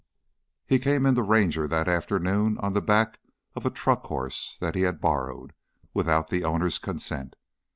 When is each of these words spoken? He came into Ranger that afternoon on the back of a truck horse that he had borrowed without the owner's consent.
He 0.65 0.79
came 0.79 1.05
into 1.05 1.21
Ranger 1.21 1.67
that 1.67 1.87
afternoon 1.87 2.57
on 2.57 2.73
the 2.73 2.81
back 2.81 3.19
of 3.55 3.67
a 3.67 3.69
truck 3.69 4.05
horse 4.07 4.57
that 4.59 4.73
he 4.73 4.81
had 4.81 4.99
borrowed 4.99 5.53
without 5.93 6.29
the 6.29 6.43
owner's 6.43 6.79
consent. 6.79 7.35